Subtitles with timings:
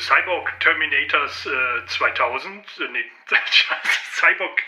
[0.00, 3.04] Cyborg Terminators äh, 2000, äh, nee,
[4.12, 4.62] Cyborg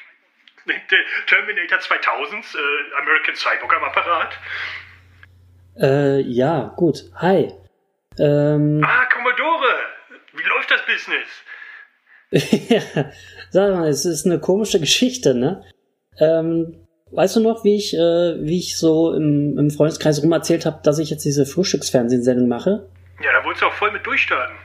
[0.67, 0.81] nee,
[1.27, 4.39] Terminator 2000, äh, American Cyborg am Apparat.
[5.81, 7.05] Äh, ja, gut.
[7.17, 7.53] Hi.
[8.19, 9.75] Ähm, ah, Commodore!
[10.35, 11.29] Wie läuft das Business?
[12.69, 13.11] ja,
[13.51, 15.65] sag mal, es ist eine komische Geschichte, ne?
[16.19, 20.67] Ähm, weißt du noch, wie ich, äh, wie ich so im, im Freundeskreis rum erzählt
[20.67, 22.89] habe, dass ich jetzt diese Frühstücksfernsehsendung mache?
[23.23, 24.57] Ja, da wolltest du auch voll mit durchstarten.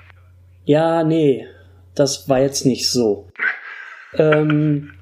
[0.67, 1.47] Ja, nee,
[1.95, 3.31] das war jetzt nicht so.
[4.15, 4.93] ähm,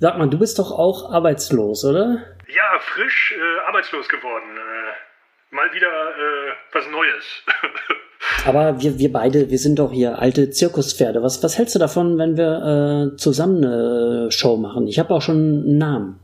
[0.00, 2.24] sag mal, du bist doch auch arbeitslos, oder?
[2.48, 4.56] Ja, frisch äh, arbeitslos geworden.
[4.56, 7.44] Äh, mal wieder äh, was Neues.
[8.46, 11.22] Aber wir, wir beide, wir sind doch hier alte Zirkuspferde.
[11.22, 14.88] Was, was hältst du davon, wenn wir äh, zusammen eine Show machen?
[14.88, 16.20] Ich habe auch schon einen Namen.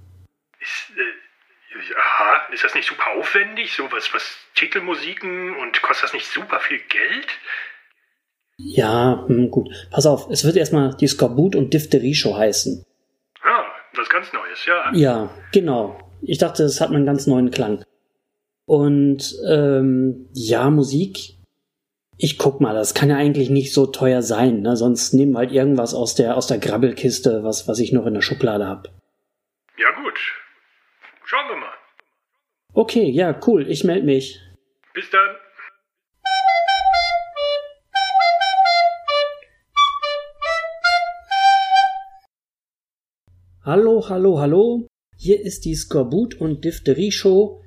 [0.60, 3.74] Ist, äh, aha, ist das nicht super aufwendig?
[3.74, 7.29] So was, was Titelmusiken und kostet das nicht super viel Geld?
[8.59, 9.70] Ja, hm, gut.
[9.90, 12.84] Pass auf, es wird erstmal die Skorbut und Diphtherie-Show heißen.
[13.42, 14.92] Ah, was ganz Neues, ja.
[14.92, 15.98] Ja, genau.
[16.23, 17.84] Ich dachte, es hat einen ganz neuen Klang.
[18.66, 21.37] Und ähm, ja, Musik.
[22.20, 24.76] Ich guck mal, das kann ja eigentlich nicht so teuer sein, ne?
[24.76, 28.15] Sonst nehmen wir halt irgendwas aus der aus der Grabbelkiste, was was ich noch in
[28.15, 28.88] der Schublade hab.
[29.78, 30.18] Ja gut,
[31.24, 31.74] schauen wir mal.
[32.74, 33.70] Okay, ja, cool.
[33.70, 34.40] Ich melde mich.
[34.95, 35.28] Bis dann.
[43.69, 44.87] Hallo, hallo, hallo.
[45.19, 47.63] Hier ist die Skorbut und Diphtherie Show.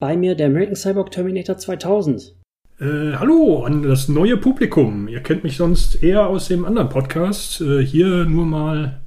[0.00, 2.34] Bei mir der American Cyborg Terminator 2000.
[2.80, 5.06] Äh, hallo an das neue Publikum.
[5.06, 7.60] Ihr kennt mich sonst eher aus dem anderen Podcast.
[7.60, 9.00] Äh, hier nur mal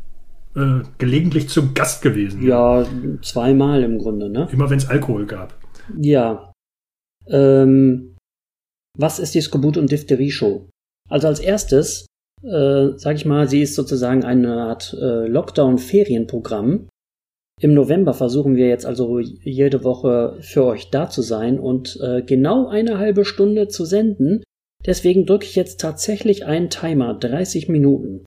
[0.55, 2.41] äh, gelegentlich zum Gast gewesen.
[2.47, 2.87] Ja,
[3.21, 4.47] zweimal im Grunde, ne?
[4.49, 5.59] Immer wenn es Alkohol gab.
[5.99, 6.53] Ja.
[7.27, 8.15] Ähm,
[8.97, 10.69] was ist die Skorbut und Diphtherie Show?
[11.09, 12.05] Also als erstes
[12.43, 16.87] äh, sag ich mal, sie ist sozusagen eine Art äh, Lockdown-Ferienprogramm.
[17.61, 22.21] Im November versuchen wir jetzt also jede Woche für euch da zu sein und äh,
[22.21, 24.43] genau eine halbe Stunde zu senden.
[24.85, 28.25] Deswegen drücke ich jetzt tatsächlich einen Timer, 30 Minuten.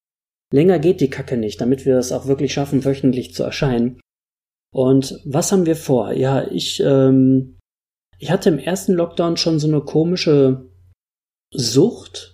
[0.52, 4.00] Länger geht die Kacke nicht, damit wir es auch wirklich schaffen, wöchentlich zu erscheinen.
[4.70, 6.12] Und was haben wir vor?
[6.12, 7.58] Ja, ich, ähm,
[8.18, 10.70] ich hatte im ersten Lockdown schon so eine komische
[11.54, 12.31] Sucht,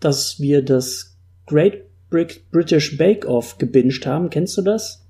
[0.00, 4.30] dass wir das Great British Bake Off gebinged haben.
[4.30, 5.06] Kennst du das?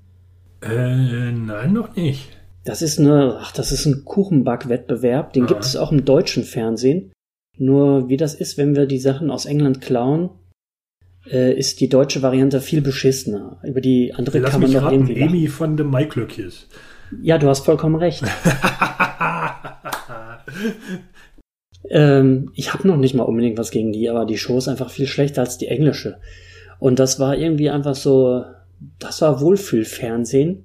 [0.63, 2.29] Äh, nein, noch nicht.
[2.65, 5.33] Das ist eine, ach, das ist ein Kuchenbackwettbewerb.
[5.33, 5.47] Den ah.
[5.47, 7.13] gibt es auch im deutschen Fernsehen.
[7.59, 10.31] Nur wie das ist, wenn wir die Sachen aus England klauen,
[11.31, 13.61] äh, ist die deutsche Variante viel beschissener.
[13.65, 15.23] Über die andere Lass kann man noch raten, irgendwie.
[15.23, 16.67] Amy von dem Maiklöckjes.
[17.23, 18.23] Ja, du hast vollkommen recht.
[21.91, 24.91] Ähm, ich habe noch nicht mal unbedingt was gegen die, aber die Show ist einfach
[24.91, 26.19] viel schlechter als die englische.
[26.79, 28.45] Und das war irgendwie einfach so,
[28.99, 30.65] das war Wohlfühlfernsehen.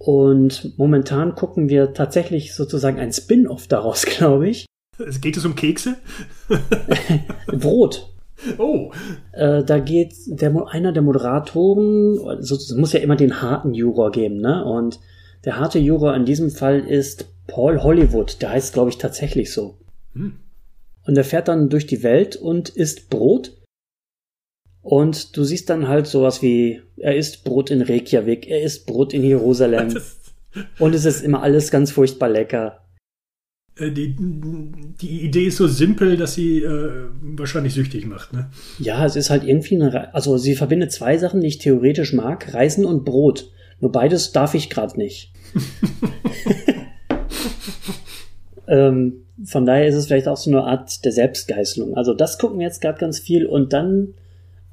[0.00, 4.66] Und momentan gucken wir tatsächlich sozusagen ein Spin-off daraus, glaube ich.
[5.20, 5.96] Geht es um Kekse?
[7.46, 8.10] Brot.
[8.58, 8.92] Oh.
[9.32, 14.10] Äh, da geht der, einer der Moderatoren, also es muss ja immer den harten Juror
[14.10, 14.64] geben, ne?
[14.64, 15.00] Und
[15.44, 18.40] der harte Juror in diesem Fall ist Paul Hollywood.
[18.40, 19.78] Der heißt, glaube ich, tatsächlich so.
[20.14, 20.38] Hm.
[21.06, 23.60] Und er fährt dann durch die Welt und isst Brot.
[24.80, 29.12] Und du siehst dann halt sowas wie, er isst Brot in Reykjavik, er isst Brot
[29.14, 29.98] in Jerusalem.
[30.78, 32.84] und es ist immer alles ganz furchtbar lecker.
[33.76, 38.50] Äh, die, die Idee ist so simpel, dass sie äh, wahrscheinlich süchtig macht, ne?
[38.78, 42.52] Ja, es ist halt irgendwie eine, also sie verbindet zwei Sachen, die ich theoretisch mag,
[42.54, 43.50] Reisen und Brot.
[43.80, 45.32] Nur beides darf ich gerade nicht.
[48.68, 51.96] ähm, von daher ist es vielleicht auch so eine Art der Selbstgeißelung.
[51.96, 54.14] Also das gucken wir jetzt gerade ganz viel und dann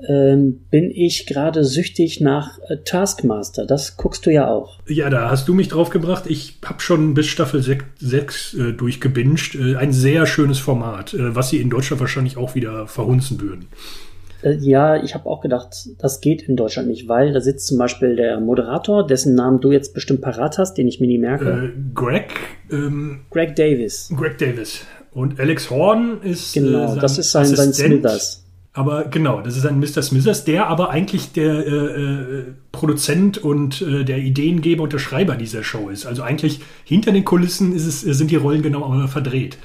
[0.07, 3.65] ähm, bin ich gerade süchtig nach äh, Taskmaster.
[3.65, 4.79] Das guckst du ja auch.
[4.87, 6.25] Ja, da hast du mich drauf gebracht.
[6.27, 9.55] Ich habe schon bis Staffel 6, 6 äh, durchgebinged.
[9.55, 13.67] Äh, ein sehr schönes Format, äh, was sie in Deutschland wahrscheinlich auch wieder verhunzen würden.
[14.43, 17.77] Äh, ja, ich habe auch gedacht, das geht in Deutschland nicht, weil da sitzt zum
[17.77, 21.73] Beispiel der Moderator, dessen Namen du jetzt bestimmt parat hast, den ich mir nie merke.
[21.75, 22.31] Äh, Greg.
[22.71, 24.11] Ähm, Greg Davis.
[24.15, 24.85] Greg Davis.
[25.11, 26.53] Und Alex Horn ist.
[26.53, 28.41] Genau, äh, das ist sein, sein Smithers.
[28.73, 30.01] Aber genau, das ist ein Mr.
[30.01, 35.35] Smithers, der aber eigentlich der äh, äh, Produzent und äh, der Ideengeber und der Schreiber
[35.35, 36.05] dieser Show ist.
[36.05, 39.57] Also eigentlich hinter den Kulissen ist es, sind die Rollen genau verdreht.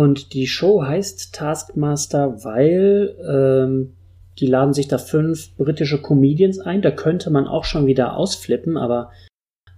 [0.00, 3.92] Und die Show heißt Taskmaster, weil ähm,
[4.38, 6.80] die laden sich da fünf britische Comedians ein.
[6.80, 9.10] Da könnte man auch schon wieder ausflippen, aber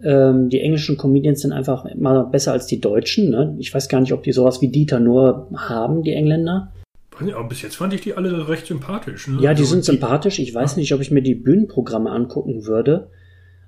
[0.00, 3.30] ähm, die englischen Comedians sind einfach immer besser als die deutschen.
[3.30, 3.56] Ne?
[3.58, 6.72] Ich weiß gar nicht, ob die sowas wie Dieter nur haben, die Engländer.
[7.18, 9.26] Aber bis jetzt fand ich die alle recht sympathisch.
[9.26, 9.42] Ne?
[9.42, 10.38] Ja, die also, sind sympathisch.
[10.38, 10.78] Ich weiß ja.
[10.78, 13.10] nicht, ob ich mir die Bühnenprogramme angucken würde.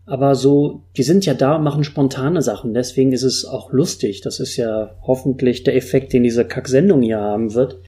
[0.06, 2.74] Aber so, die sind ja da und machen spontane Sachen.
[2.74, 4.20] Deswegen ist es auch lustig.
[4.20, 7.82] Das ist ja hoffentlich der Effekt, den diese Kack-Sendung hier haben wird.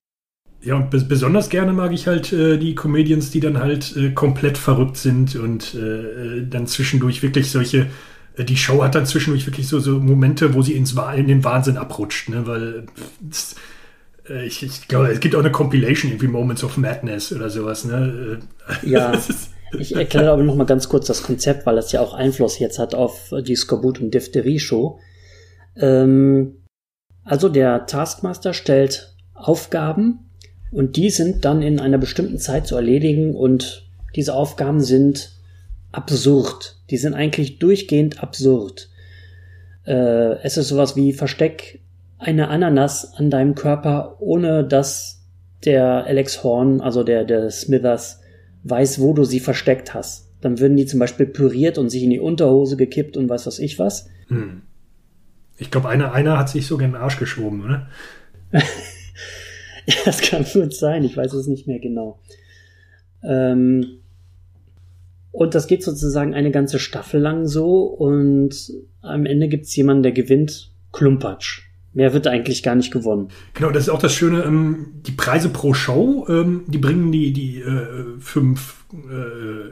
[0.63, 4.57] Ja, und besonders gerne mag ich halt äh, die Comedians, die dann halt äh, komplett
[4.57, 7.87] verrückt sind und äh, äh dann zwischendurch wirklich solche.
[8.37, 11.45] Äh, die Show hat dann zwischendurch wirklich so, so Momente, wo sie ins, in den
[11.45, 12.47] Wahnsinn abrutscht, ne?
[12.47, 12.87] Weil
[13.21, 13.55] das,
[14.29, 17.85] äh, ich, ich glaube, es gibt auch eine Compilation, irgendwie Moments of Madness oder sowas,
[17.85, 18.41] ne?
[18.83, 19.13] Ja.
[19.79, 22.79] Ich erkläre aber noch mal ganz kurz das Konzept, weil das ja auch Einfluss jetzt
[22.79, 24.99] hat auf die Skorbut- und Diphtherie-Show.
[25.77, 26.63] Ähm,
[27.25, 30.31] also der Taskmaster stellt Aufgaben
[30.71, 35.33] und die sind dann in einer bestimmten Zeit zu erledigen und diese Aufgaben sind
[35.93, 36.77] absurd.
[36.91, 38.89] Die sind eigentlich durchgehend absurd.
[39.85, 41.81] Äh, es ist sowas wie Versteck
[42.19, 45.25] eine Ananas an deinem Körper, ohne dass
[45.65, 48.21] der Alex Horn, also der, der Smithers,
[48.69, 50.31] weiß, wo du sie versteckt hast.
[50.41, 53.59] Dann würden die zum Beispiel püriert und sich in die Unterhose gekippt und weiß was
[53.59, 54.09] ich was.
[54.29, 54.63] Hm.
[55.59, 57.89] Ich glaube, einer, einer hat sich sogar in den Arsch geschoben, oder?
[58.53, 58.63] ja,
[60.05, 61.05] das kann gut sein.
[61.05, 62.21] Ich weiß es nicht mehr genau.
[63.23, 64.01] Ähm,
[65.33, 70.03] und das geht sozusagen eine ganze Staffel lang so und am Ende gibt es jemanden,
[70.03, 71.66] der gewinnt Klumpatsch.
[71.97, 73.31] Mehr wird eigentlich gar nicht gewonnen.
[73.55, 74.43] Genau, das ist auch das Schöne.
[74.43, 79.71] Ähm, die Preise pro Show, ähm, die bringen die, die äh, fünf äh,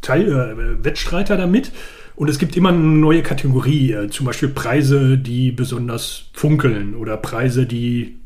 [0.00, 1.70] Teil, äh, Wettstreiter damit.
[2.16, 7.16] Und es gibt immer eine neue Kategorie, äh, zum Beispiel Preise, die besonders funkeln oder
[7.16, 8.16] Preise, die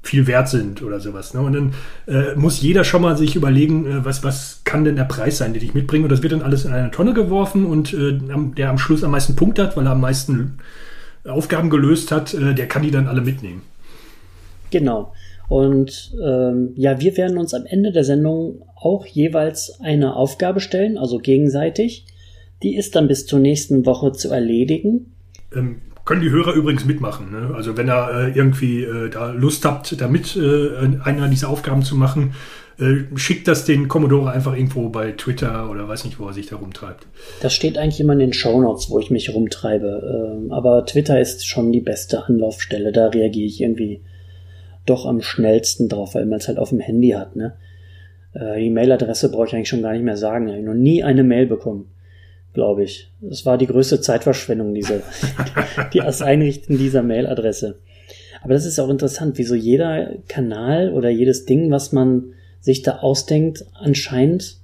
[0.00, 1.34] viel wert sind oder sowas.
[1.34, 1.42] Ne?
[1.42, 1.74] Und dann
[2.06, 5.52] äh, muss jeder schon mal sich überlegen, äh, was, was kann denn der Preis sein,
[5.52, 6.04] den ich mitbringe.
[6.04, 8.18] Und das wird dann alles in eine Tonne geworfen und äh,
[8.56, 10.56] der am Schluss am meisten Punkt hat, weil er am meisten
[11.26, 13.62] Aufgaben gelöst hat, äh, der kann die dann alle mitnehmen.
[14.70, 15.12] Genau.
[15.48, 20.98] Und ähm, ja, wir werden uns am Ende der Sendung auch jeweils eine Aufgabe stellen,
[20.98, 22.06] also gegenseitig.
[22.62, 25.12] Die ist dann bis zur nächsten Woche zu erledigen.
[25.54, 27.30] Ähm, können die Hörer übrigens mitmachen.
[27.30, 27.54] Ne?
[27.54, 31.96] Also wenn ihr äh, irgendwie äh, da Lust habt, damit äh, einer dieser Aufgaben zu
[31.96, 32.34] machen,
[32.78, 36.46] äh, schickt das den Commodore einfach irgendwo bei Twitter oder weiß nicht, wo er sich
[36.46, 37.06] da rumtreibt.
[37.40, 40.38] Das steht eigentlich immer in den Shownotes, wo ich mich rumtreibe.
[40.42, 42.92] Ähm, aber Twitter ist schon die beste Anlaufstelle.
[42.92, 44.00] Da reagiere ich irgendwie
[44.86, 47.36] doch am schnellsten drauf, weil man es halt auf dem Handy hat.
[47.36, 47.54] Ne?
[48.34, 50.48] Äh, die Mailadresse brauche ich eigentlich schon gar nicht mehr sagen.
[50.48, 51.86] Ich habe noch nie eine Mail bekommen,
[52.52, 53.10] glaube ich.
[53.20, 55.02] Das war die größte Zeitverschwendung, diese,
[55.92, 57.78] die das Einrichten dieser Mailadresse.
[58.42, 62.98] Aber das ist auch interessant, wieso jeder Kanal oder jedes Ding, was man sich da
[63.00, 64.56] ausdenkt, anscheinend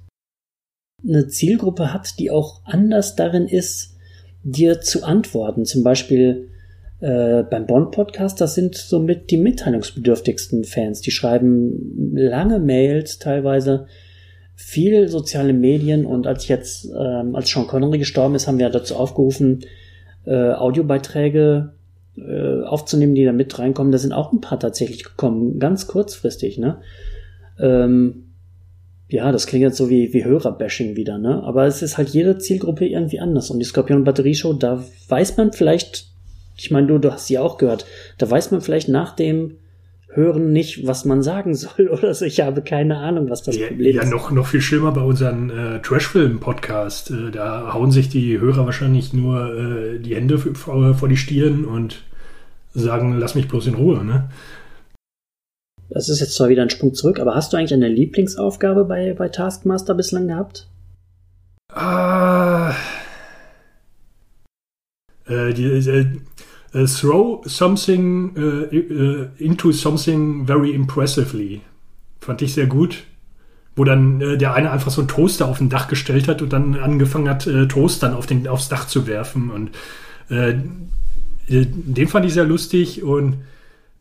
[1.07, 3.95] eine Zielgruppe hat, die auch anders darin ist,
[4.43, 5.65] dir zu antworten.
[5.65, 6.49] Zum Beispiel
[6.99, 11.01] äh, beim Bond-Podcast, das sind somit die mitteilungsbedürftigsten Fans.
[11.01, 13.85] Die schreiben lange Mails teilweise,
[14.55, 18.95] viel soziale Medien und als jetzt, ähm, als Sean Connery gestorben ist, haben wir dazu
[18.95, 19.61] aufgerufen,
[20.25, 21.73] äh, Audiobeiträge
[22.17, 23.91] äh, aufzunehmen, die da mit reinkommen.
[23.91, 26.81] Da sind auch ein paar tatsächlich gekommen, ganz kurzfristig, ne?
[27.61, 28.23] Ähm,
[29.07, 31.43] ja, das klingt jetzt so wie, wie Hörerbashing wieder, ne?
[31.43, 33.51] Aber es ist halt jede Zielgruppe irgendwie anders.
[33.51, 36.07] Und die Skorpion Batterie Show, da weiß man vielleicht,
[36.57, 37.85] ich meine, du, du hast sie auch gehört,
[38.17, 39.57] da weiß man vielleicht nach dem
[40.13, 42.23] Hören nicht, was man sagen soll oder so.
[42.23, 44.09] Ich habe keine Ahnung, was das ja, Problem ja, ist.
[44.09, 47.11] Ja, noch, noch viel schlimmer bei unseren äh, Trashfilm-Podcast.
[47.11, 51.65] Äh, da hauen sich die Hörer wahrscheinlich nur äh, die Hände vor, vor die Stirn
[51.65, 52.01] und
[52.73, 54.29] sagen, lass mich bloß in Ruhe, ne?
[55.91, 59.13] Das ist jetzt zwar wieder ein Sprung zurück, aber hast du eigentlich eine Lieblingsaufgabe bei,
[59.13, 60.67] bei Taskmaster bislang gehabt?
[61.73, 62.73] Ah.
[65.27, 66.05] Äh, die, äh,
[66.73, 71.59] uh, throw something uh, into something very impressively.
[72.21, 73.03] Fand ich sehr gut.
[73.75, 76.75] Wo dann der eine einfach so einen Toaster auf ein Dach gestellt hat und dann
[76.75, 79.49] angefangen hat, Toastern auf den, aufs Dach zu werfen.
[79.49, 79.71] Und
[81.47, 83.37] den fand ich sehr lustig und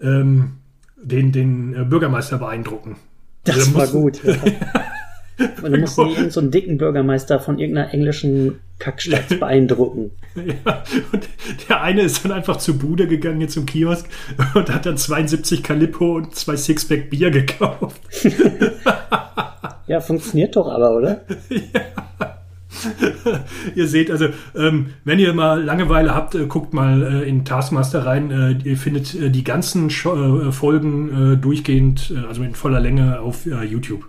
[0.03, 0.60] ähm,
[1.03, 2.97] den, den äh, Bürgermeister beeindrucken.
[3.45, 4.23] Das also, war gut.
[4.25, 4.35] Ja.
[5.63, 10.11] Und dann mussten die irgendeinen so einen dicken Bürgermeister von irgendeiner englischen Kackstadt beeindrucken.
[10.35, 11.29] Ja, und
[11.69, 14.07] der eine ist dann einfach zur Bude gegangen, jetzt zum Kiosk,
[14.55, 18.01] und hat dann 72 Calippo und zwei Sixpack Bier gekauft.
[19.87, 21.25] ja, funktioniert doch aber, oder?
[21.51, 22.37] Ja.
[23.75, 28.07] ihr seht also, ähm, wenn ihr mal Langeweile habt, äh, guckt mal äh, in Taskmaster
[28.07, 28.31] rein.
[28.31, 33.21] Äh, ihr findet äh, die ganzen Sch äh, Folgen äh, durchgehend, also in voller Länge
[33.21, 34.07] auf YouTube.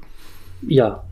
[0.68, 1.04] Ja.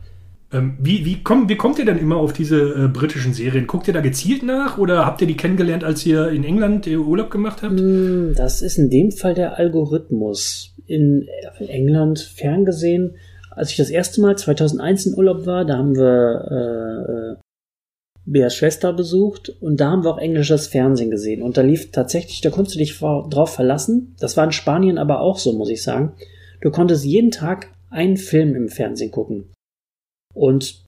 [0.52, 3.66] Ähm, wie, wie, komm, wie kommt ihr denn immer auf diese britischen Serien?
[3.66, 7.30] Guckt ihr da gezielt nach oder habt ihr die kennengelernt, als ihr in England Urlaub
[7.30, 7.78] gemacht habt?
[7.78, 10.74] Hm, Das ist in dem Fall der Algorithmus.
[10.86, 11.28] In
[11.68, 13.14] England ferngesehen,
[13.50, 17.40] als ich das erste Mal 2001 in Urlaub war, da haben wir äh,
[18.24, 21.42] Beas Schwester besucht und da haben wir auch englisches Fernsehen gesehen.
[21.42, 24.14] Und da lief tatsächlich, da konntest du dich drauf verlassen.
[24.20, 26.12] Das war in Spanien aber auch so, muss ich sagen.
[26.60, 29.52] Du konntest jeden Tag einen Film im Fernsehen gucken.
[30.34, 30.84] Und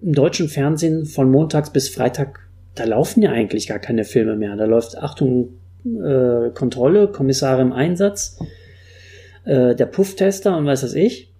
[0.00, 4.54] im deutschen Fernsehen von montags bis Freitag, da laufen ja eigentlich gar keine Filme mehr.
[4.56, 8.38] Da läuft Achtung, äh, Kontrolle, Kommissare im Einsatz,
[9.44, 11.33] äh, der Pufftester und weiß was ich.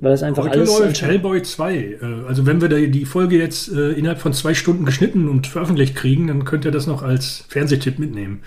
[0.00, 0.78] Weil das einfach Heute alles.
[0.78, 1.76] läuft Hellboy 2.
[1.76, 5.94] Äh, also wenn wir die Folge jetzt äh, innerhalb von zwei Stunden geschnitten und veröffentlicht
[5.94, 8.42] kriegen, dann könnt ihr das noch als Fernsehtipp mitnehmen.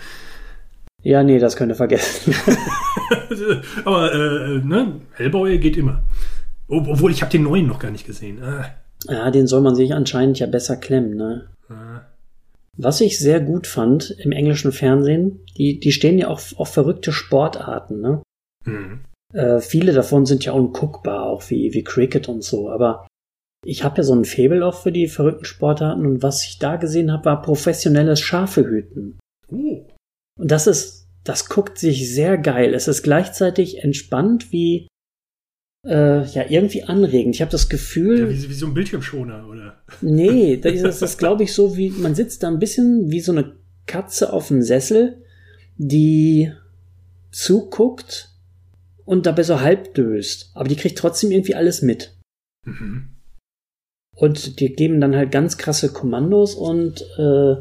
[1.02, 2.34] Ja, nee, das könnt ihr vergessen.
[3.84, 6.02] Aber äh, ne, Hellboy geht immer.
[6.68, 8.42] Ob- Obwohl, ich habe den neuen noch gar nicht gesehen.
[8.42, 8.66] Ah,
[9.08, 11.48] ja, den soll man sich anscheinend ja besser klemmen, ne?
[11.68, 12.00] ah.
[12.76, 17.12] Was ich sehr gut fand im englischen Fernsehen, die, die stehen ja auch auf verrückte
[17.12, 18.22] Sportarten, ne?
[18.64, 19.00] Hm.
[19.34, 23.06] Äh, viele davon sind ja unguckbar, auch wie, wie Cricket und so, aber
[23.64, 26.76] ich habe ja so ein Faible auch für die verrückten Sportarten und was ich da
[26.76, 29.18] gesehen habe, war professionelles Schafehüten.
[29.50, 29.86] Oh.
[30.38, 32.74] Und das ist, das guckt sich sehr geil.
[32.74, 34.86] Es ist gleichzeitig entspannt wie,
[35.84, 37.34] äh, ja, irgendwie anregend.
[37.34, 39.82] Ich habe das Gefühl, Ja, wie, wie so ein Bildschirmschoner, oder?
[40.00, 43.20] Nee, das ist, das ist glaube ich, so wie, man sitzt da ein bisschen wie
[43.20, 45.24] so eine Katze auf dem Sessel,
[45.76, 46.52] die
[47.32, 48.33] zuguckt
[49.04, 50.50] und dabei so halb döst.
[50.54, 52.16] Aber die kriegt trotzdem irgendwie alles mit.
[52.64, 53.10] Mhm.
[54.16, 57.56] Und die geben dann halt ganz krasse Kommandos und äh,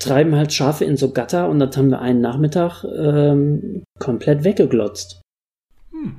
[0.00, 5.22] treiben halt Schafe in so Gatter und das haben wir einen Nachmittag ähm, komplett weggeglotzt.
[5.90, 6.18] Hm.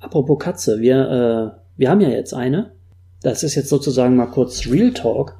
[0.00, 2.74] Apropos Katze, wir, äh, wir haben ja jetzt eine.
[3.22, 5.38] Das ist jetzt sozusagen mal kurz Real Talk.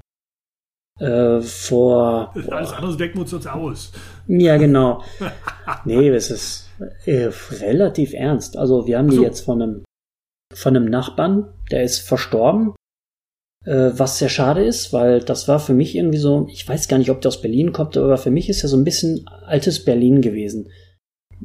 [1.01, 2.33] Äh, vor.
[2.51, 3.93] Alles andere decken wir uns jetzt aus.
[4.27, 5.03] Ja, genau.
[5.87, 6.64] Nee, es ist
[7.05, 8.57] äh, relativ ernst.
[8.57, 9.23] Also wir haben die so.
[9.23, 9.85] jetzt von einem,
[10.55, 12.75] von einem Nachbarn, der ist verstorben.
[13.65, 16.99] Äh, was sehr schade ist, weil das war für mich irgendwie so, ich weiß gar
[16.99, 19.85] nicht, ob der aus Berlin kommt, aber für mich ist er so ein bisschen altes
[19.85, 20.69] Berlin gewesen.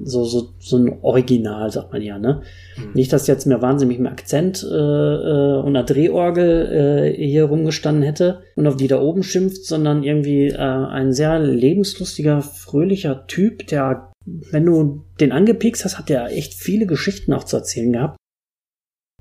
[0.02, 2.42] So, so, so ein Original, sagt man ja, ne?
[2.76, 2.92] Hm.
[2.94, 8.04] Nicht, dass jetzt mir wahnsinnig mit Akzent äh, äh, und einer Drehorgel äh, hier rumgestanden
[8.04, 14.09] hätte und auf die da oben schimpft, sondern irgendwie ein sehr lebenslustiger, fröhlicher Typ, der,
[14.52, 18.18] wenn du den angepiekst hast, hat der echt viele Geschichten auch zu erzählen gehabt.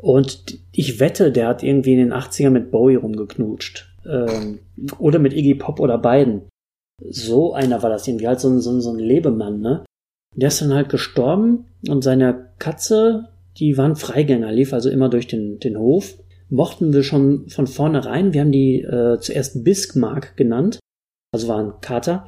[0.01, 3.89] Und ich wette, der hat irgendwie in den 80ern mit Bowie rumgeknutscht.
[4.07, 4.61] Ähm,
[4.99, 6.43] oder mit Iggy Pop oder beiden.
[7.05, 9.85] So einer war das irgendwie, halt so ein, so ein, so ein Lebemann, ne?
[10.35, 15.27] Der ist dann halt gestorben und seine Katze, die waren Freigänger, lief also immer durch
[15.27, 16.15] den, den Hof.
[16.49, 18.33] Mochten wir schon von vornherein.
[18.33, 20.79] Wir haben die äh, zuerst Bismarck genannt.
[21.33, 22.27] Also war ein Kater.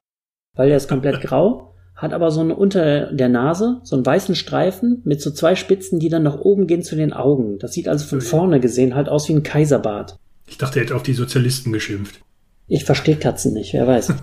[0.57, 4.35] Weil der ist komplett grau, hat aber so eine unter der Nase, so einen weißen
[4.35, 7.59] Streifen mit so zwei Spitzen, die dann nach oben gehen zu den Augen.
[7.59, 10.17] Das sieht also von vorne gesehen halt aus wie ein Kaiserbart.
[10.47, 12.21] Ich dachte, er hätte auf die Sozialisten geschimpft.
[12.69, 14.15] Ich verstehe Katzen nicht, wer weiß.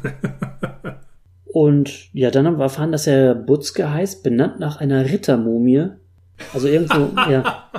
[1.46, 5.90] Und ja, dann haben wir erfahren, dass er Butzke heißt, benannt nach einer Rittermumie.
[6.54, 7.70] Also irgendwo, ja.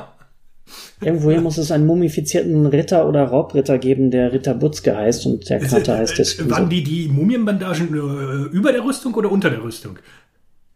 [1.01, 5.61] Irgendwoher muss es einen mumifizierten Ritter oder Raubritter geben, der Ritter Butzke heißt und der
[5.61, 6.55] Kater heißt deswegen so.
[6.55, 9.99] Waren die, die Mumienbandagen äh, über der Rüstung oder unter der Rüstung?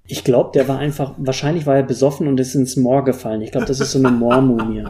[0.06, 3.42] Ich glaube, der war einfach, wahrscheinlich war er besoffen und ist ins Moor gefallen.
[3.42, 4.84] Ich glaube, das ist so eine Moormumie.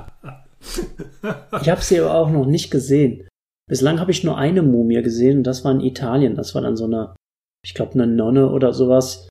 [1.61, 3.29] Ich habe sie aber auch noch nicht gesehen.
[3.69, 6.35] Bislang habe ich nur eine Mumie gesehen und das war in Italien.
[6.35, 7.15] Das war dann so eine,
[7.65, 9.29] ich glaube, eine Nonne oder sowas.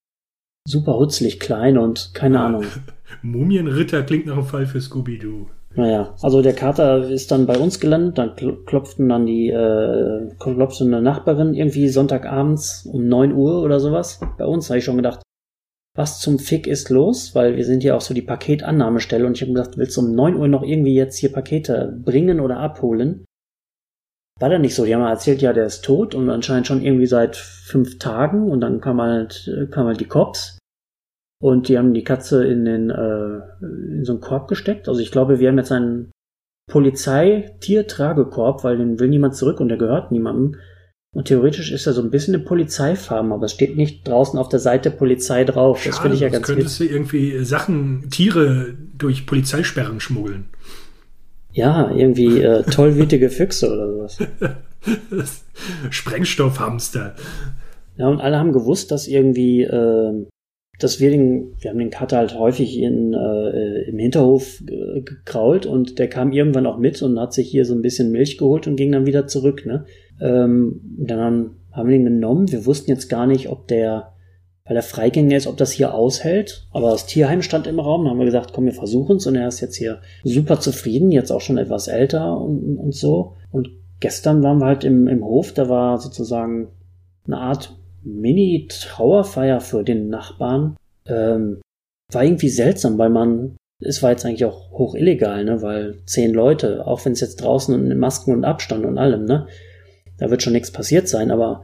[0.67, 2.65] Super hutzlig klein und keine Ahnung.
[3.21, 5.47] Mumienritter klingt nach einem Fall für Scooby-Doo.
[5.75, 10.29] Naja, also der Kater ist dann bei uns gelandet, dann kl- klopften dann die, äh,
[10.37, 14.19] klopfte eine Nachbarin irgendwie Sonntagabends um 9 Uhr oder sowas.
[14.37, 15.21] Bei uns habe ich schon gedacht,
[15.95, 17.35] was zum Fick ist los?
[17.35, 20.13] Weil wir sind ja auch so die Paketannahmestelle und ich habe gedacht, willst du um
[20.13, 23.23] 9 Uhr noch irgendwie jetzt hier Pakete bringen oder abholen?
[24.41, 24.85] War da nicht so.
[24.85, 28.59] Die haben erzählt, ja, der ist tot und anscheinend schon irgendwie seit fünf Tagen und
[28.59, 30.57] dann kam halt, kam halt die Cops.
[31.41, 34.87] Und die haben die Katze in den äh, in so einen Korb gesteckt.
[34.87, 36.11] Also ich glaube, wir haben jetzt einen
[36.69, 40.55] Polizeitiertragekorb, weil den will niemand zurück und der gehört niemandem.
[41.13, 44.49] Und theoretisch ist er so ein bisschen eine Polizeifarm, aber es steht nicht draußen auf
[44.49, 45.83] der Seite Polizei drauf.
[45.83, 46.89] das finde ich ja ganz könntest witzig.
[46.89, 50.45] du irgendwie Sachen, Tiere durch Polizeisperren schmuggeln.
[51.51, 54.17] Ja, irgendwie äh, tollwütige Füchse oder sowas.
[55.89, 57.15] Sprengstoffhamster.
[57.97, 60.27] Ja, und alle haben gewusst, dass irgendwie äh,
[60.79, 64.63] dass wir den, wir haben den Kater halt häufig in, äh, im Hinterhof
[65.05, 68.37] gekrault und der kam irgendwann auch mit und hat sich hier so ein bisschen Milch
[68.37, 69.85] geholt und ging dann wieder zurück, ne?
[70.19, 72.51] Ähm, dann haben wir den genommen.
[72.51, 74.13] Wir wussten jetzt gar nicht, ob der,
[74.65, 76.67] weil er Freigänger ist, ob das hier aushält.
[76.71, 78.03] Aber das Tierheim stand im Raum.
[78.03, 79.27] Dann haben wir gesagt, komm, wir versuchen es.
[79.27, 83.35] Und er ist jetzt hier super zufrieden, jetzt auch schon etwas älter und, und so.
[83.51, 85.53] Und gestern waren wir halt im, im Hof.
[85.53, 86.69] Da war sozusagen
[87.25, 90.75] eine Art Mini-Trauerfeier für den Nachbarn.
[91.05, 91.61] Ähm,
[92.11, 96.33] war irgendwie seltsam, weil man, es war jetzt eigentlich auch hoch illegal, ne, weil zehn
[96.33, 99.47] Leute, auch wenn es jetzt draußen und in Masken und Abstand und allem, ne,
[100.17, 101.63] da wird schon nichts passiert sein, aber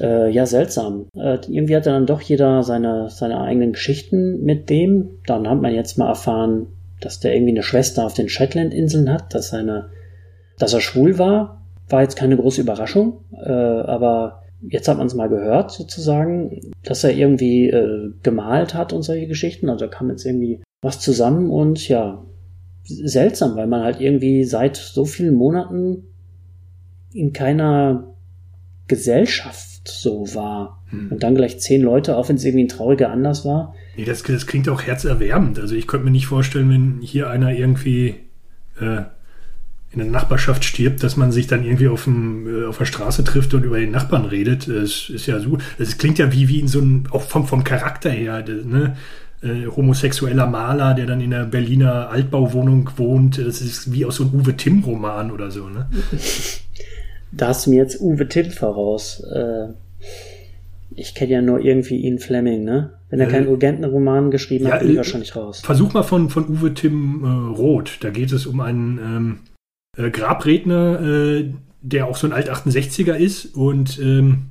[0.00, 1.06] äh, ja, seltsam.
[1.16, 5.20] Äh, irgendwie hatte dann doch jeder seine, seine eigenen Geschichten mit dem.
[5.26, 6.66] Dann hat man jetzt mal erfahren,
[7.00, 9.90] dass der irgendwie eine Schwester auf den Shetland-Inseln hat, dass seine,
[10.58, 11.62] dass er schwul war.
[11.88, 17.04] War jetzt keine große Überraschung, äh, aber jetzt hat man es mal gehört, sozusagen, dass
[17.04, 19.68] er irgendwie äh, gemalt hat und solche Geschichten.
[19.68, 22.24] Also da kam jetzt irgendwie was zusammen und ja,
[22.84, 26.04] seltsam, weil man halt irgendwie seit so vielen Monaten
[27.12, 28.14] in keiner
[28.86, 30.82] Gesellschaft so war.
[30.90, 31.12] Hm.
[31.12, 33.74] Und dann gleich zehn Leute, auch wenn es irgendwie ein trauriger Anlass war.
[33.96, 35.58] Nee, das, das klingt auch herzerwärmend.
[35.58, 38.16] Also ich könnte mir nicht vorstellen, wenn hier einer irgendwie
[38.80, 39.02] äh,
[39.94, 43.24] in der Nachbarschaft stirbt, dass man sich dann irgendwie auf, dem, äh, auf der Straße
[43.24, 44.68] trifft und über den Nachbarn redet.
[44.68, 47.64] Es ist ja so, es klingt ja wie, wie in so einem, auch vom, vom
[47.64, 48.96] Charakter her, ne?
[49.42, 53.38] Äh, homosexueller Maler, der dann in der Berliner Altbauwohnung wohnt.
[53.38, 55.88] Das ist wie aus so einem Uwe Timm-Roman oder so, ne?
[57.36, 59.20] Da hast du mir jetzt Uwe Timm voraus.
[59.24, 59.68] Äh,
[60.94, 62.90] ich kenne ja nur irgendwie Ian Fleming, ne?
[63.10, 65.60] Wenn er äh, keinen Urgentenroman geschrieben ja, hat, bin ich wahrscheinlich raus.
[65.60, 67.98] Versuch mal von, von Uwe Timm Roth.
[68.00, 69.38] Da geht es um einen ähm,
[69.96, 74.46] äh, Grabredner, äh, der auch so ein Alt-68er ist und ähm,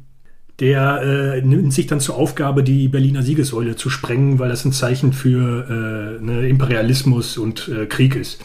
[0.60, 4.72] der äh, nimmt sich dann zur Aufgabe, die Berliner Siegessäule zu sprengen, weil das ein
[4.72, 8.42] Zeichen für äh, ne, Imperialismus und äh, Krieg ist.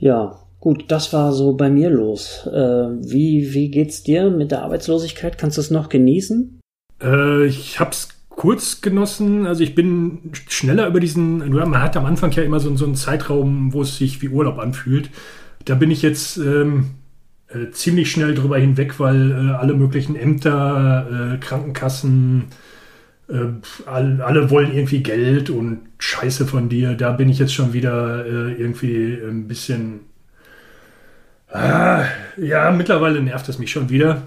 [0.00, 2.46] Ja, gut, das war so bei mir los.
[2.46, 5.36] Äh, wie, wie geht's dir mit der Arbeitslosigkeit?
[5.36, 6.58] Kannst du es noch genießen?
[7.48, 9.46] Ich hab's kurz genossen.
[9.46, 12.94] Also ich bin schneller über diesen, man hat am Anfang ja immer so, so einen
[12.94, 15.10] Zeitraum, wo es sich wie Urlaub anfühlt.
[15.64, 16.90] Da bin ich jetzt ähm,
[17.48, 22.44] äh, ziemlich schnell drüber hinweg, weil äh, alle möglichen Ämter, äh, Krankenkassen,
[23.28, 23.46] äh,
[23.86, 26.94] all, alle wollen irgendwie Geld und Scheiße von dir.
[26.94, 30.00] Da bin ich jetzt schon wieder äh, irgendwie ein bisschen.
[31.48, 32.04] Ah,
[32.38, 34.22] ja, mittlerweile nervt es mich schon wieder.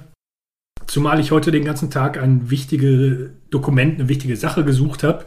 [0.85, 5.25] Zumal ich heute den ganzen Tag ein wichtiges Dokument, eine wichtige Sache gesucht habe,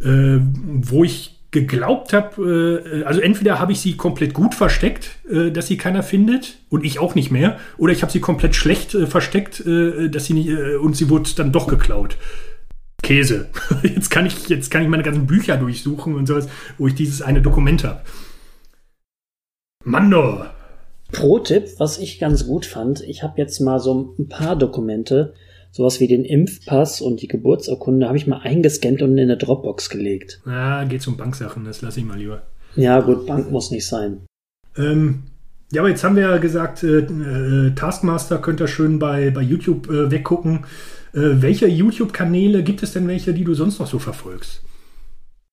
[0.00, 5.50] äh, wo ich geglaubt habe, äh, also entweder habe ich sie komplett gut versteckt, äh,
[5.50, 8.94] dass sie keiner findet und ich auch nicht mehr, oder ich habe sie komplett schlecht
[8.94, 12.16] äh, versteckt, äh, dass sie nicht, äh, und sie wurde dann doch geklaut.
[13.02, 13.50] Käse.
[13.82, 17.20] Jetzt kann ich jetzt kann ich meine ganzen Bücher durchsuchen und sowas, wo ich dieses
[17.20, 18.00] eine Dokument habe.
[19.84, 20.44] Mando.
[21.10, 25.34] Pro-Tipp, was ich ganz gut fand, ich habe jetzt mal so ein paar Dokumente
[25.72, 29.90] sowas wie den Impfpass und die Geburtsurkunde habe ich mal eingescannt und in eine Dropbox
[29.90, 30.40] gelegt.
[30.46, 32.42] Ja, geht um Banksachen, das lasse ich mal lieber.
[32.76, 34.20] Ja, gut, Bank muss nicht sein.
[34.76, 35.24] Ähm,
[35.72, 39.42] ja, aber jetzt haben wir ja gesagt, äh, äh, Taskmaster könnt ihr schön bei, bei
[39.42, 40.66] YouTube äh, weggucken.
[41.14, 44.62] Äh, welche YouTube-Kanäle gibt es denn welche, die du sonst noch so verfolgst?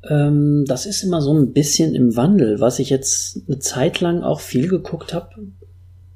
[0.07, 2.59] Ähm, das ist immer so ein bisschen im Wandel.
[2.59, 5.29] Was ich jetzt eine Zeit lang auch viel geguckt habe,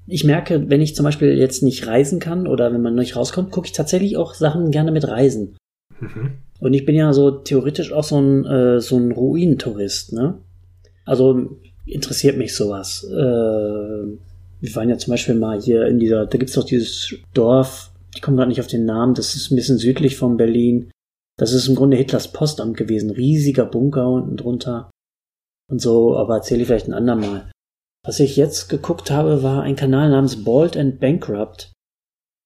[0.07, 3.51] ich merke, wenn ich zum Beispiel jetzt nicht reisen kann oder wenn man nicht rauskommt,
[3.51, 5.55] gucke ich tatsächlich auch Sachen gerne mit Reisen.
[5.99, 6.31] Mhm.
[6.59, 10.39] Und ich bin ja so theoretisch auch so ein, äh, so ein Ruinentourist, ne?
[11.05, 13.05] Also interessiert mich sowas.
[13.09, 17.91] Äh, wir waren ja zum Beispiel mal hier in dieser, da gibt's doch dieses Dorf,
[18.15, 20.91] ich komme gerade nicht auf den Namen, das ist ein bisschen südlich von Berlin.
[21.37, 24.91] Das ist im Grunde Hitlers Postamt gewesen, riesiger Bunker unten drunter.
[25.69, 27.51] Und so, aber erzähle ich vielleicht ein andermal.
[28.05, 31.71] Was ich jetzt geguckt habe, war ein Kanal namens Bald and Bankrupt.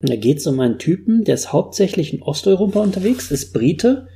[0.02, 4.08] da geht es um einen Typen, der ist hauptsächlich in Osteuropa unterwegs, ist Brite,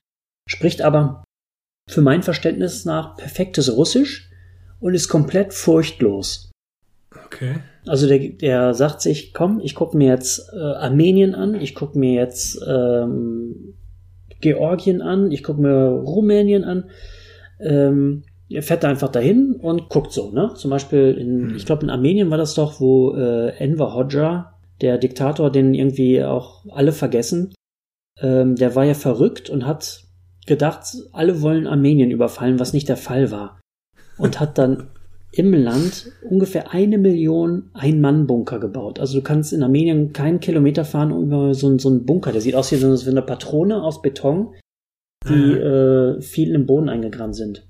[0.47, 1.23] spricht aber
[1.89, 4.30] für mein Verständnis nach perfektes Russisch
[4.80, 6.51] und ist komplett furchtlos.
[7.25, 7.56] Okay.
[7.88, 11.97] Also der, der sagt sich, komm, ich gucke mir jetzt äh, Armenien an, ich gucke
[11.97, 13.73] mir jetzt ähm,
[14.41, 16.91] Georgien an, ich gucke mir Rumänien an.
[17.60, 20.53] Ähm, er fährt da einfach dahin und guckt so, ne?
[20.55, 21.55] Zum Beispiel in, mhm.
[21.55, 26.23] ich glaube in Armenien war das doch, wo äh, Enver Hoxha, der Diktator, den irgendwie
[26.23, 27.53] auch alle vergessen,
[28.19, 30.03] ähm, der war ja verrückt und hat
[30.47, 33.59] gedacht, alle wollen Armenien überfallen, was nicht der Fall war.
[34.17, 34.87] Und hat dann
[35.31, 38.99] im Land ungefähr eine Million Ein-Mann-Bunker gebaut.
[38.99, 42.31] Also du kannst in Armenien keinen Kilometer fahren über so, so einen Bunker.
[42.31, 44.53] Der sieht aus wie so eine Patrone aus Beton
[45.27, 47.67] die äh, viel im Boden eingegraben sind.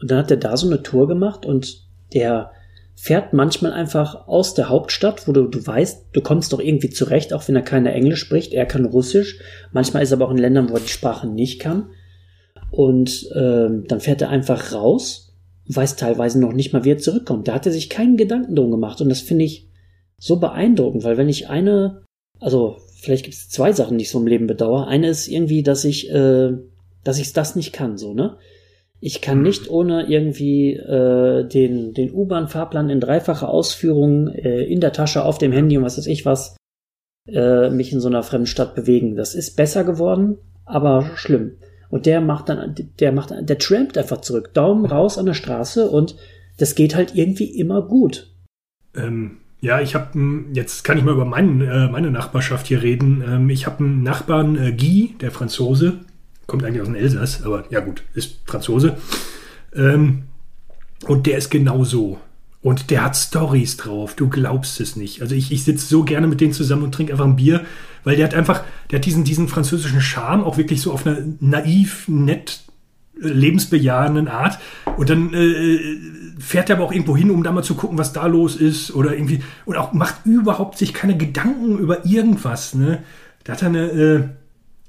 [0.00, 2.52] Und dann hat er da so eine Tour gemacht und der
[2.94, 7.32] fährt manchmal einfach aus der Hauptstadt, wo du, du weißt, du kommst doch irgendwie zurecht,
[7.32, 8.54] auch wenn er keiner Englisch spricht.
[8.54, 9.38] Er kann Russisch.
[9.72, 11.90] Manchmal ist er aber auch in Ländern, wo er die Sprache nicht kann.
[12.70, 15.34] Und ähm, dann fährt er einfach raus,
[15.68, 17.48] weiß teilweise noch nicht mal, wie er zurückkommt.
[17.48, 19.00] Da hat er sich keinen Gedanken drum gemacht.
[19.00, 19.68] Und das finde ich
[20.18, 22.02] so beeindruckend, weil wenn ich eine,
[22.40, 24.88] also vielleicht gibt es zwei Sachen, die ich so im Leben bedauere.
[24.88, 26.52] Eine ist irgendwie, dass ich, äh,
[27.04, 28.38] dass ich das nicht kann, so, ne?
[29.00, 34.92] Ich kann nicht ohne irgendwie äh, den, den U-Bahn-Fahrplan in dreifacher Ausführung äh, in der
[34.92, 36.56] Tasche, auf dem Handy und was weiß ich was,
[37.28, 39.16] äh, mich in so einer fremden Stadt bewegen.
[39.16, 41.52] Das ist besser geworden, aber schlimm.
[41.88, 45.88] Und der macht dann, der macht, der trampt einfach zurück, Daumen raus an der Straße
[45.88, 46.16] und
[46.58, 48.34] das geht halt irgendwie immer gut.
[48.96, 50.18] Ähm, ja, ich habe
[50.52, 53.22] jetzt kann ich mal über mein, äh, meine Nachbarschaft hier reden.
[53.26, 56.00] Ähm, ich habe einen Nachbarn, äh, Guy, der Franzose,
[56.46, 58.96] kommt eigentlich aus dem Elsass, aber ja gut, ist Franzose.
[59.74, 60.24] Ähm,
[61.06, 62.18] und der ist genauso.
[62.62, 65.22] Und der hat Stories drauf, du glaubst es nicht.
[65.22, 67.64] Also ich, ich sitze so gerne mit denen zusammen und trinke einfach ein Bier,
[68.02, 71.18] weil der hat einfach, der hat diesen, diesen französischen Charme, auch wirklich so auf einer
[71.38, 72.64] naiv, nett,
[73.22, 74.58] äh, lebensbejahenden Art.
[74.96, 75.78] Und dann äh,
[76.40, 78.92] fährt er aber auch irgendwo hin, um da mal zu gucken, was da los ist.
[78.94, 82.74] Oder irgendwie, und auch macht überhaupt sich keine Gedanken über irgendwas.
[82.74, 83.02] Ne?
[83.44, 84.28] Da hat er eine, äh,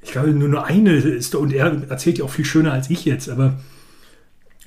[0.07, 3.03] ich glaube, nur, nur eine ist, und er erzählt ja auch viel schöner als ich
[3.03, 3.55] jetzt, aber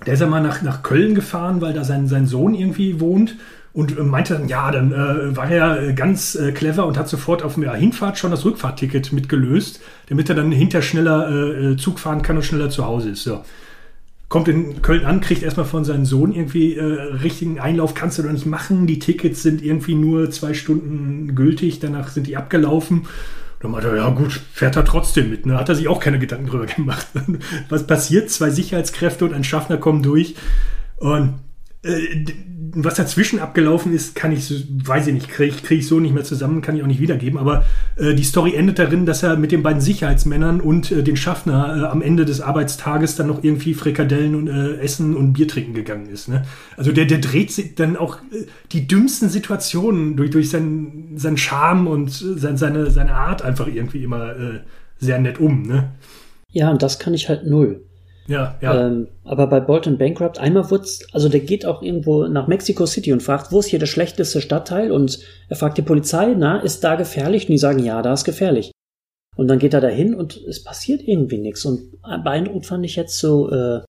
[0.04, 3.36] der ist ja mal nach, nach Köln gefahren, weil da sein, sein Sohn irgendwie wohnt
[3.72, 7.54] und meinte dann, ja, dann äh, war er ganz äh, clever und hat sofort auf
[7.54, 12.36] der Hinfahrt schon das Rückfahrtticket mitgelöst, damit er dann hinter schneller äh, Zug fahren kann
[12.36, 13.22] und schneller zu Hause ist.
[13.22, 13.42] So.
[14.28, 18.22] Kommt in Köln an, kriegt erstmal von seinem Sohn irgendwie äh, richtigen Einlauf, kannst du
[18.22, 18.86] doch nicht machen.
[18.86, 23.06] Die Tickets sind irgendwie nur zwei Stunden gültig, danach sind die abgelaufen.
[23.60, 25.44] Dann meinte er, ja gut, fährt er trotzdem mit.
[25.46, 25.58] Ne?
[25.58, 27.06] Hat er sich auch keine Gedanken drüber gemacht.
[27.68, 28.30] Was passiert?
[28.30, 30.34] Zwei Sicherheitskräfte und ein Schaffner kommen durch.
[30.96, 31.40] Und
[31.82, 32.24] äh,
[32.72, 34.50] was dazwischen abgelaufen ist, kann ich,
[34.84, 37.38] weiß ich nicht, kriege krieg ich so nicht mehr zusammen, kann ich auch nicht wiedergeben.
[37.38, 37.64] Aber
[37.96, 41.76] äh, die Story endet darin, dass er mit den beiden Sicherheitsmännern und äh, den Schaffner
[41.76, 45.74] äh, am Ende des Arbeitstages dann noch irgendwie Frikadellen und äh, Essen und Bier trinken
[45.74, 46.28] gegangen ist.
[46.28, 46.44] Ne?
[46.76, 51.38] Also der, der dreht sich dann auch äh, die dümmsten Situationen durch, durch seinen, seinen
[51.38, 54.34] Charme und sein, seine, seine Art einfach irgendwie immer
[54.98, 55.62] sehr nett um.
[55.62, 55.92] Ne?
[56.50, 57.82] Ja, und das kann ich halt null.
[58.30, 58.86] Ja, ja.
[58.86, 63.12] Ähm, aber bei Bolton Bankrupt, einmal wird's, also der geht auch irgendwo nach Mexico City
[63.12, 64.92] und fragt, wo ist hier der schlechteste Stadtteil?
[64.92, 67.46] Und er fragt die Polizei, na, ist da gefährlich?
[67.46, 68.70] Und die sagen, ja, da ist gefährlich.
[69.34, 71.64] Und dann geht er dahin und es passiert irgendwie nichts.
[71.64, 73.80] Und beeindruckend fand ich jetzt so, äh,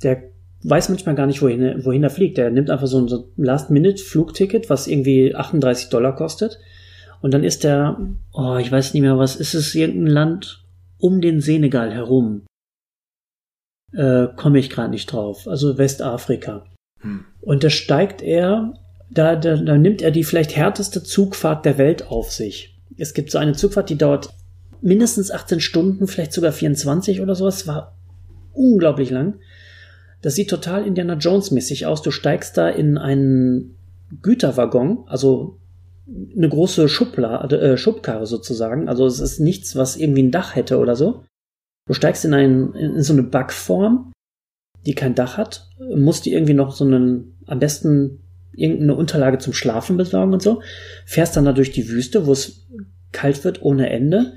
[0.00, 0.22] der
[0.62, 2.38] weiß manchmal gar nicht, wohin, wohin er fliegt.
[2.38, 6.60] Der nimmt einfach so ein Last-Minute-Flugticket, was irgendwie 38 Dollar kostet.
[7.20, 7.98] Und dann ist der,
[8.32, 10.64] oh, ich weiß nicht mehr, was ist es, irgendein Land
[10.98, 12.42] um den Senegal herum
[13.92, 15.46] äh, komme ich gerade nicht drauf.
[15.46, 16.64] Also Westafrika.
[17.00, 17.24] Hm.
[17.40, 18.74] Und da steigt er,
[19.10, 22.78] da, da, da nimmt er die vielleicht härteste Zugfahrt der Welt auf sich.
[22.98, 24.30] Es gibt so eine Zugfahrt, die dauert
[24.80, 27.66] mindestens 18 Stunden, vielleicht sogar 24 oder sowas.
[27.66, 27.96] War
[28.52, 29.38] unglaublich lang.
[30.22, 32.02] Das sieht total Indiana Jones mäßig aus.
[32.02, 33.76] Du steigst da in einen
[34.22, 35.58] Güterwaggon, also
[36.36, 38.88] eine große Schublade, äh, Schubkarre sozusagen.
[38.88, 41.24] Also es ist nichts, was irgendwie ein Dach hätte oder so.
[41.86, 44.12] Du steigst in, ein, in so eine Backform,
[44.84, 48.22] die kein Dach hat, musst dir irgendwie noch so einen, am besten
[48.52, 50.62] irgendeine Unterlage zum Schlafen besorgen und so,
[51.04, 52.66] fährst dann da durch die Wüste, wo es
[53.12, 54.34] kalt wird ohne Ende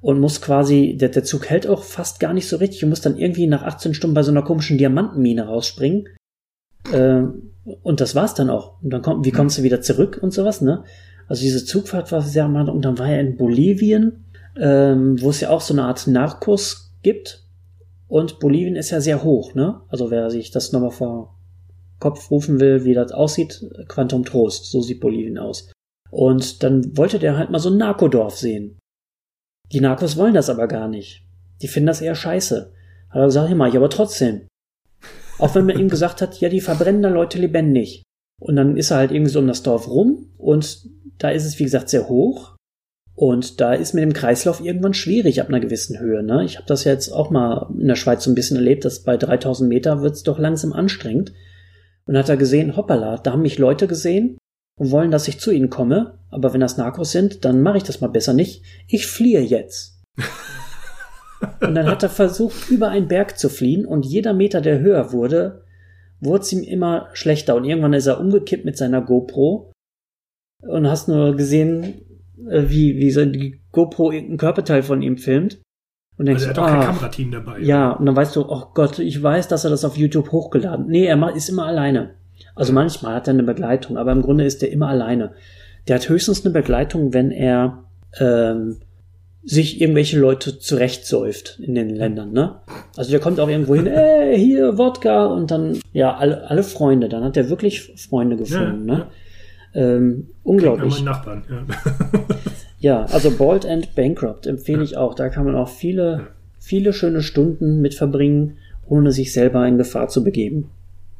[0.00, 3.04] und musst quasi, der, der Zug hält auch fast gar nicht so richtig und musst
[3.04, 6.08] dann irgendwie nach 18 Stunden bei so einer komischen Diamantenmine rausspringen.
[6.92, 7.22] Äh,
[7.82, 8.80] und das war's dann auch.
[8.82, 10.84] Und dann kommt, wie kommst du wieder zurück und sowas, ne?
[11.26, 14.24] Also diese Zugfahrt war sehr mal, und dann war er in Bolivien
[14.58, 17.44] ähm, wo es ja auch so eine Art Narcos gibt.
[18.08, 19.82] Und Bolivien ist ja sehr hoch, ne?
[19.88, 21.38] Also wer sich das nochmal vor
[21.98, 25.70] Kopf rufen will, wie das aussieht, Quantum Trost, so sieht Bolivien aus.
[26.10, 28.78] Und dann wollte der halt mal so ein Narkodorf sehen.
[29.72, 31.22] Die Narcos wollen das aber gar nicht.
[31.60, 32.72] Die finden das eher scheiße.
[33.10, 34.46] Hat er gesagt, ja, mach ich aber trotzdem.
[35.38, 38.02] Auch wenn man ihm gesagt hat, ja, die verbrennen da Leute lebendig.
[38.40, 41.58] Und dann ist er halt irgendwie so um das Dorf rum und da ist es,
[41.58, 42.54] wie gesagt, sehr hoch.
[43.18, 46.22] Und da ist mit dem Kreislauf irgendwann schwierig ab einer gewissen Höhe.
[46.22, 46.44] Ne?
[46.44, 49.16] Ich habe das jetzt auch mal in der Schweiz so ein bisschen erlebt, dass bei
[49.16, 51.32] 3000 Meter wird's doch langsam anstrengend.
[52.06, 54.38] Und hat er gesehen, hoppala, da haben mich Leute gesehen
[54.78, 56.20] und wollen, dass ich zu ihnen komme.
[56.30, 58.62] Aber wenn das Narcos sind, dann mache ich das mal besser nicht.
[58.86, 60.00] Ich fliehe jetzt.
[61.60, 65.10] und dann hat er versucht, über einen Berg zu fliehen und jeder Meter, der höher
[65.10, 65.64] wurde,
[66.20, 67.56] wurde es ihm immer schlechter.
[67.56, 69.72] Und irgendwann ist er umgekippt mit seiner GoPro
[70.62, 72.02] und hast nur gesehen,
[72.50, 75.60] äh, wie, wie so die GoPro irgendein Körperteil von ihm filmt.
[76.16, 77.60] Und denkst, Also er hat auch kein ah, Kamerateam dabei.
[77.60, 80.86] Ja, und dann weißt du, oh Gott, ich weiß, dass er das auf YouTube hochgeladen.
[80.88, 82.14] Nee, er ist immer alleine.
[82.54, 85.32] Also manchmal hat er eine Begleitung, aber im Grunde ist er immer alleine.
[85.86, 87.84] Der hat höchstens eine Begleitung, wenn er
[88.18, 88.78] ähm,
[89.42, 92.60] sich irgendwelche Leute zurechtsäuft in den Ländern, ne?
[92.96, 97.08] Also der kommt auch irgendwo hin, ey, hier, Wodka, und dann, ja, alle, alle Freunde.
[97.08, 99.06] Dann hat er wirklich Freunde gefunden, Ja, ne?
[99.74, 100.94] Ähm, Ja, unglaublich.
[100.96, 101.42] mein Nachbarn.
[101.48, 101.64] Ja.
[102.80, 105.14] Ja, also Bald and Bankrupt empfehle ich auch.
[105.14, 106.28] Da kann man auch viele,
[106.60, 110.66] viele schöne Stunden mit verbringen, ohne sich selber in Gefahr zu begeben.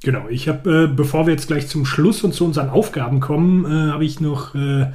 [0.04, 3.64] Genau, ich habe, äh, bevor wir jetzt gleich zum Schluss und zu unseren Aufgaben kommen,
[3.64, 4.86] äh, habe ich noch äh,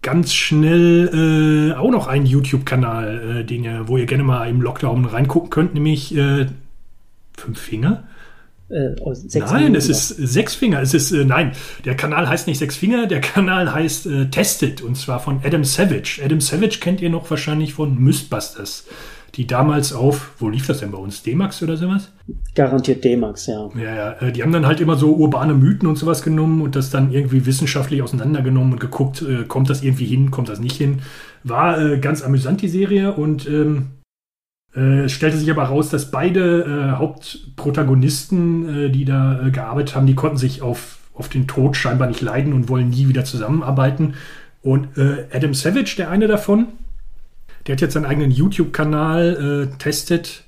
[0.00, 4.62] ganz schnell äh, auch noch einen YouTube-Kanal, äh, den ihr, wo ihr gerne mal im
[4.62, 6.46] Lockdown reingucken könnt, nämlich äh,
[7.36, 8.04] Fünf Finger?
[8.72, 8.94] Äh,
[9.38, 10.80] nein, Minuten es ist Sechs Finger.
[10.80, 11.52] Es ist, äh, nein,
[11.84, 15.64] der Kanal heißt nicht Sechs Finger, der Kanal heißt äh, Tested und zwar von Adam
[15.64, 16.20] Savage.
[16.24, 18.86] Adam Savage kennt ihr noch wahrscheinlich von Mythbusters,
[19.34, 21.22] die damals auf, wo lief das denn bei uns?
[21.22, 22.10] D-Max oder sowas?
[22.54, 23.68] garantiert D-Max, ja.
[23.76, 26.76] Ja, ja, äh, die haben dann halt immer so urbane Mythen und sowas genommen und
[26.76, 30.76] das dann irgendwie wissenschaftlich auseinandergenommen und geguckt, äh, kommt das irgendwie hin, kommt das nicht
[30.76, 31.00] hin.
[31.44, 34.01] War äh, ganz amüsant, die Serie, und ähm, äh,
[34.74, 40.06] es stellte sich aber raus, dass beide äh, Hauptprotagonisten, äh, die da äh, gearbeitet haben,
[40.06, 44.14] die konnten sich auf, auf den Tod scheinbar nicht leiden und wollen nie wieder zusammenarbeiten.
[44.62, 46.68] Und äh, Adam Savage, der eine davon,
[47.66, 50.44] der hat jetzt seinen eigenen YouTube-Kanal äh, testet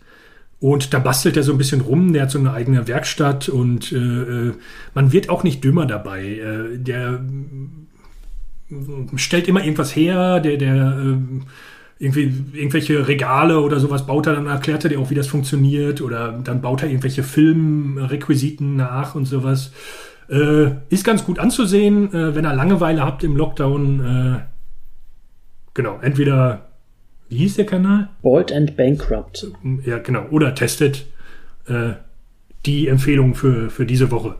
[0.60, 2.14] und da bastelt er so ein bisschen rum.
[2.14, 4.52] Der hat so eine eigene Werkstatt und äh, äh,
[4.94, 6.24] man wird auch nicht dümmer dabei.
[6.24, 7.20] Äh, der
[8.70, 11.18] äh, stellt immer irgendwas her, der, der äh,
[12.04, 16.02] irgendwie irgendwelche Regale oder sowas baut er, dann erklärt er dir auch, wie das funktioniert
[16.02, 19.72] oder dann baut er irgendwelche Filmrequisiten nach und sowas.
[20.28, 24.00] Äh, ist ganz gut anzusehen, äh, wenn ihr Langeweile habt im Lockdown.
[24.00, 24.40] Äh,
[25.72, 26.68] genau, entweder,
[27.28, 28.08] wie hieß der Kanal?
[28.22, 29.46] Bald and Bankrupt.
[29.84, 30.26] Ja, genau.
[30.30, 31.06] Oder testet
[31.66, 31.92] äh,
[32.66, 34.36] die Empfehlung für, für diese Woche.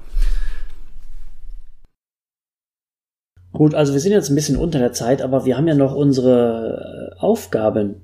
[3.53, 5.95] Gut, also wir sind jetzt ein bisschen unter der Zeit, aber wir haben ja noch
[5.95, 8.03] unsere Aufgaben.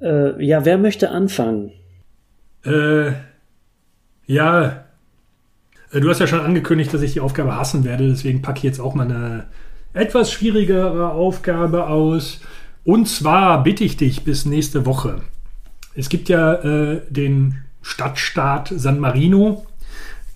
[0.00, 1.72] Äh, ja, wer möchte anfangen?
[2.64, 3.12] Äh,
[4.26, 4.84] ja,
[5.92, 8.64] äh, du hast ja schon angekündigt, dass ich die Aufgabe hassen werde, deswegen packe ich
[8.64, 9.46] jetzt auch mal eine
[9.92, 12.40] etwas schwierigere Aufgabe aus.
[12.84, 15.20] Und zwar bitte ich dich bis nächste Woche.
[15.94, 19.66] Es gibt ja äh, den Stadtstaat San Marino,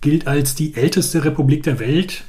[0.03, 2.25] gilt als die älteste Republik der Welt.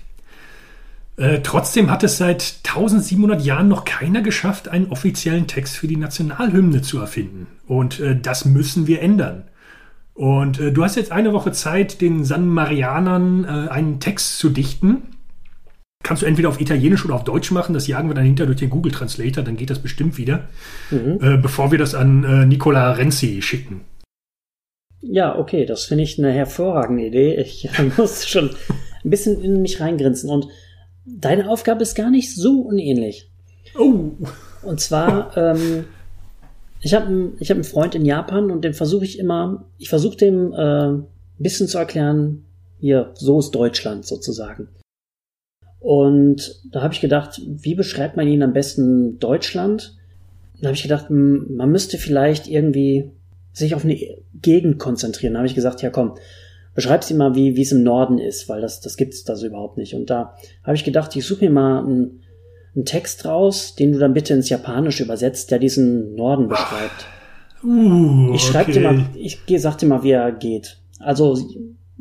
[1.17, 5.97] Äh, trotzdem hat es seit 1700 Jahren noch keiner geschafft, einen offiziellen Text für die
[5.97, 7.47] Nationalhymne zu erfinden.
[7.67, 9.45] Und äh, das müssen wir ändern.
[10.15, 14.51] Und äh, du hast jetzt eine Woche Zeit, den San Marianern äh, einen Text zu
[14.51, 15.03] dichten.
[16.05, 17.75] Kannst du entweder auf Italienisch oder auf Deutsch machen.
[17.75, 20.49] Das jagen wir dann hinter durch den Google Translator, dann geht das bestimmt wieder.
[21.21, 23.81] Äh, bevor wir das an äh, Nicola Renzi schicken.
[25.07, 27.35] Ja, okay, das finde ich eine hervorragende Idee.
[27.37, 28.51] Ich muss schon
[29.05, 30.31] ein bisschen in mich reingrinsen.
[30.31, 30.49] Und
[31.05, 33.31] deine Aufgabe ist gar nicht so unähnlich.
[33.79, 34.11] Oh,
[34.63, 35.85] Und zwar, ähm,
[36.81, 40.17] ich habe ich hab einen Freund in Japan und den versuche ich immer, ich versuche
[40.17, 41.07] dem äh, ein
[41.39, 42.45] bisschen zu erklären,
[42.79, 44.69] hier, so ist Deutschland sozusagen.
[45.81, 49.97] Und da habe ich gedacht, wie beschreibt man ihn am besten Deutschland?
[50.61, 53.11] Da habe ich gedacht, m, man müsste vielleicht irgendwie
[53.55, 53.99] sich auf eine
[54.43, 55.33] Gegend konzentrieren.
[55.35, 56.17] Da habe ich gesagt, ja komm,
[56.75, 59.47] beschreib's ihm mal, wie wie es im Norden ist, weil das, das gibt's da so
[59.47, 59.95] überhaupt nicht.
[59.95, 62.21] Und da habe ich gedacht, ich suche mir mal einen,
[62.75, 67.07] einen Text raus, den du dann bitte ins Japanische übersetzt, der diesen Norden beschreibt.
[67.63, 70.79] uh, Ich schreibe dir mal, ich sag dir mal, wie er geht.
[70.99, 71.39] Also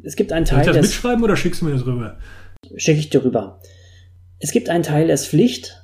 [0.01, 1.85] es gibt einen Soll ich Teil, das der ist, mitschreiben oder schickst du mir das
[1.85, 2.17] rüber?
[2.77, 3.59] schicke ich dir rüber.
[4.39, 5.83] Es gibt einen Teil, der ist Pflicht,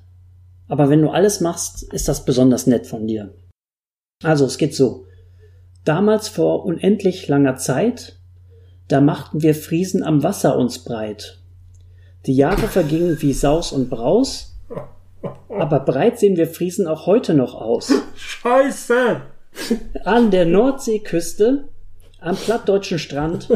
[0.68, 3.34] aber wenn du alles machst, ist das besonders nett von dir.
[4.24, 5.06] Also es geht so.
[5.86, 8.18] Damals vor unendlich langer Zeit,
[8.88, 11.40] da machten wir Friesen am Wasser uns breit.
[12.26, 14.58] Die Jahre vergingen wie Saus und Braus,
[15.50, 17.94] aber breit sehen wir Friesen auch heute noch aus.
[18.16, 19.22] Scheiße!
[20.06, 21.70] An der Nordseeküste,
[22.20, 23.50] am plattdeutschen Strand,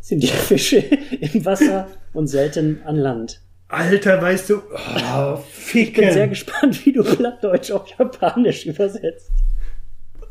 [0.00, 3.40] sind die Fische im Wasser und selten an Land.
[3.68, 4.56] Alter, weißt du.
[4.56, 5.38] Oh,
[5.74, 6.28] Ich bin sehr Ficken.
[6.30, 9.30] gespannt, wie du Plattdeutsch auf Japanisch übersetzt.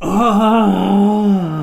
[0.02, 1.62] Oh.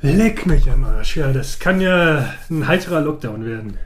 [0.00, 1.16] Leck mich am Arsch.
[1.16, 3.78] Ja, das kann ja ein heiterer Lockdown werden.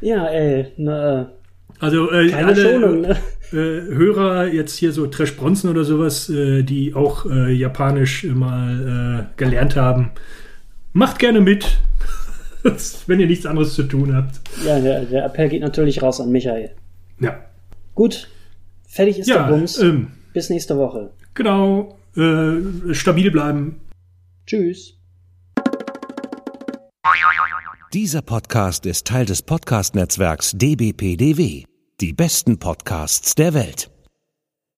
[0.00, 1.30] Ja, ey, na,
[1.78, 3.16] Also äh, keine alle Schonung, ne?
[3.52, 9.26] äh, Hörer jetzt hier so Trash Bronson oder sowas, äh, die auch äh, Japanisch mal
[9.28, 10.12] äh, gelernt haben,
[10.92, 11.78] Macht gerne mit,
[13.06, 14.40] wenn ihr nichts anderes zu tun habt.
[14.64, 16.70] Ja, der, der Appell geht natürlich raus an Michael.
[17.20, 17.38] Ja.
[17.94, 18.28] Gut,
[18.86, 19.78] fertig ist Ja, der Bums.
[19.78, 21.12] ähm, Bis nächste Woche.
[21.34, 21.96] genau.
[22.16, 23.80] Äh, stabil bleiben.
[24.46, 24.94] Tschüss.
[27.92, 31.64] Dieser Podcast ist Teil des Podcast-Netzwerks dbpdw.
[32.00, 33.90] Die besten Podcasts der Welt.